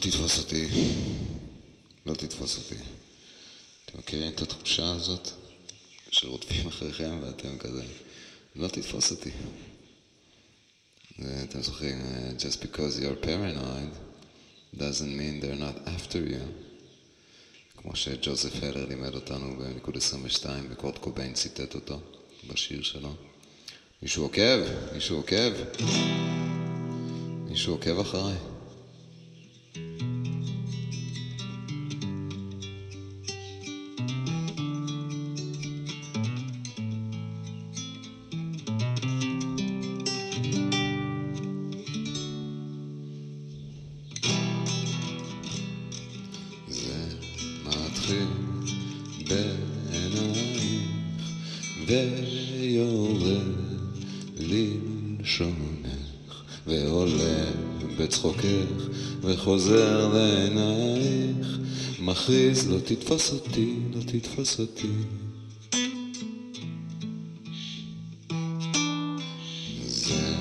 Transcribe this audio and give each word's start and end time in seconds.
תתפוס 0.00 0.38
אותי. 0.38 0.68
לא 2.06 2.14
תתפוס 2.14 2.56
אותי. 2.56 2.82
אתם 3.84 3.98
מכירים 3.98 4.32
את 4.32 4.42
התחושה 4.42 4.90
הזאת? 4.90 5.28
שרודפים 6.10 6.66
אחריכם 6.66 7.18
ואתם 7.22 7.58
כזה, 7.58 7.82
לא 8.56 8.68
תתפוס 8.68 9.10
אותי. 9.10 9.30
אתם 11.20 11.62
זוכרים, 11.62 11.98
just 12.38 12.62
because 12.62 13.00
you're 13.00 13.24
paranoid 13.26 13.94
doesn't 14.76 15.12
mean 15.18 15.40
they're 15.40 15.60
not 15.60 15.88
after 15.88 16.32
you. 16.32 16.44
כמו 17.76 17.96
שג'וזף 17.96 18.62
הלר 18.62 18.86
לימד 18.86 19.14
אותנו 19.14 19.56
בניקוד 19.58 19.96
22, 19.96 20.66
וקורט 20.70 20.98
קוביין 20.98 21.34
ציטט 21.34 21.74
אותו 21.74 22.00
בשיר 22.48 22.82
שלו. 22.82 23.14
מישהו 24.02 24.22
עוקב? 24.22 24.58
מישהו 24.92 25.16
עוקב? 25.16 25.52
מישהו 27.48 27.72
עוקב 27.72 27.98
אחריי? 27.98 28.36
וחוזר 59.22 60.08
לעינייך, 60.08 61.58
מכריז 62.00 62.68
לא 62.70 62.78
תתפוס 62.84 63.32
אותי, 63.32 63.74
לא 63.94 64.00
תתפוס 64.06 64.60
אותי. 64.60 64.88
זה 69.86 70.34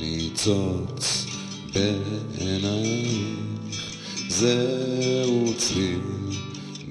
ניצוץ 0.00 1.26
בעינייך, 1.74 3.16
זהו 4.28 5.54
צליל 5.56 6.21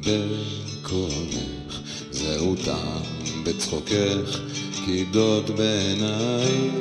בקולך, 0.02 1.81
זהו 2.11 2.55
טעם 2.66 3.44
בצחוקך, 3.44 4.39
קידות 4.85 5.49
בעינייך. 5.49 6.75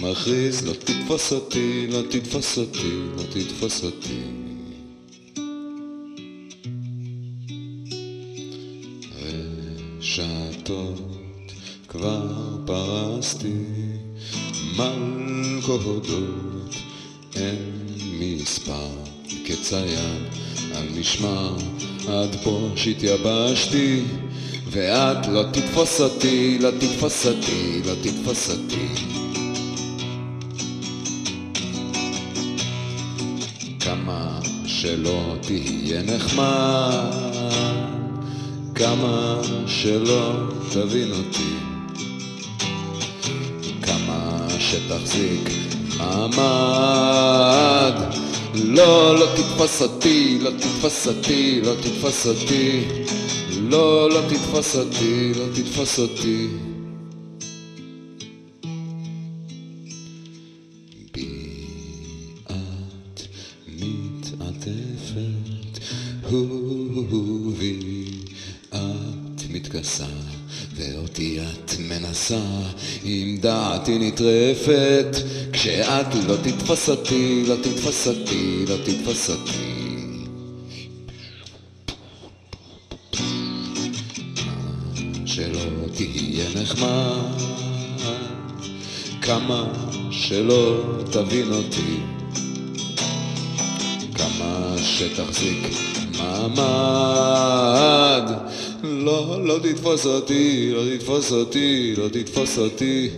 מכריז, 0.00 0.66
לא 0.66 0.72
תתפוס 0.72 1.32
אותי, 1.32 1.86
לא 1.86 2.02
תתפוס 2.10 2.58
אותי, 2.58 2.96
לא 3.16 3.22
תתפוס 3.32 3.84
אותי. 3.84 4.44
רשתות 9.98 11.00
כבר 11.88 12.28
פרסתי, 12.66 13.64
מלכודות 14.76 16.06
אין 17.36 17.72
מספר, 18.20 18.90
כציין 19.44 20.24
על 20.74 20.86
משמר, 21.00 21.56
עד 22.08 22.36
פה 22.42 22.68
שהתייבשתי, 22.76 24.02
ואת 24.70 25.26
לא 25.26 25.42
תתפוס 25.52 26.00
אותי, 26.00 26.58
לא 26.60 26.70
תתפוס 26.70 27.26
אותי, 27.26 27.82
לא 27.84 27.92
תתפוס 28.02 28.50
אותי. 28.50 28.88
כמה 33.80 34.40
שלא 34.66 35.36
תהיה 35.40 36.02
נחמד, 36.02 37.14
כמה 38.74 39.40
שלא 39.66 40.32
תבין 40.72 41.12
אותי, 41.12 41.54
כמה 43.82 44.46
שתחזיק 44.58 45.50
מעמד. 45.98 47.33
לא, 48.54 49.18
לא 49.18 49.26
תתפוס 49.36 49.82
אותי, 49.82 50.38
לא 50.40 50.50
תתפוס 50.50 51.06
אותי, 51.06 51.60
לא 51.60 51.74
תתפוס 51.82 52.26
אותי, 52.26 52.84
לא, 53.60 54.10
לא 54.10 54.20
תתפוס 54.28 54.76
אותי, 54.76 55.32
לא 55.34 55.44
תתפוס 55.54 55.98
אותי. 55.98 56.48
עם 73.04 73.36
דעתי 73.40 73.98
נטרפת, 73.98 75.16
כשאת 75.52 76.14
לא 76.26 76.36
תתפוס 76.42 76.88
אותי, 76.88 77.44
לא 77.48 77.54
תתפוס 77.62 78.06
אותי, 78.06 78.64
לא 78.68 78.76
תתפוס 78.84 79.30
אותי. 79.30 79.84
שלא 85.26 85.88
תהיה 85.94 86.44
נחמד, 86.62 87.42
כמה 89.22 89.64
שלא 90.10 90.82
תבין 91.10 91.52
אותי, 91.52 91.96
כמה 94.14 94.74
שתחזיק 94.82 95.68
מעמד. 96.18 97.23
לא, 98.84 99.44
לא 99.44 99.58
תתפוס 99.62 100.06
אותי, 100.06 100.70
לא 100.72 100.96
תתפוס 100.96 101.32
אותי, 101.32 101.94
לא 101.96 102.08
תתפוס 102.08 102.58
אותי. 102.58 103.10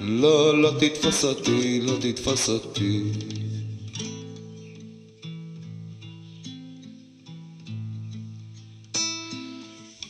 לא, 0.00 0.62
לא 0.62 0.70
תתפוס 0.78 1.24
אותי, 1.24 1.80
לא 1.80 1.92
תתפוס 2.00 2.48
אותי. 2.48 3.02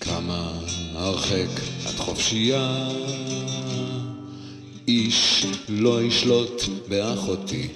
כמה 0.00 0.60
הרחק 0.94 1.49
את 1.88 1.99
חופשייה, 1.99 2.88
איש 4.88 5.47
לא 5.69 6.03
ישלוט 6.03 6.62
באחותי. 6.88 7.69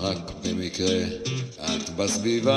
רק 0.00 0.31
במקרה 0.72 1.04
את 1.60 1.90
בסביבה. 1.96 2.54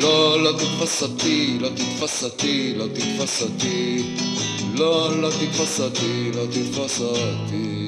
לא, 0.00 0.42
לא 0.42 0.52
תתפוס 0.52 1.02
אותי, 1.02 1.58
לא 1.60 1.68
תתפוס 1.68 2.24
אותי, 2.24 2.74
לא 2.76 2.86
תתפוס 2.94 3.42
אותי. 3.42 4.02
לא, 4.74 5.20
לא 5.20 5.30
תתפוס 5.30 5.80
אותי, 5.80 6.30
לא 6.34 6.46
תתפוס 6.46 7.00
אותי. 7.00 7.81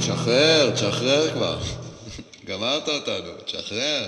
תשחרר, 0.00 0.70
תשחרר 0.70 1.30
כבר. 1.30 1.58
גמרת 2.48 2.88
אותנו, 2.88 3.32
תשחרר. 3.44 4.06